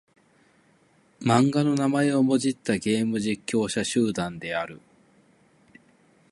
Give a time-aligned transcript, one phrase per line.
[1.21, 4.81] 漫画の名前をもじったゲーム実況者集団である。